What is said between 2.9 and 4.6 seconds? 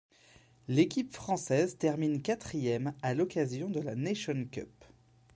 à l'occasion de la nation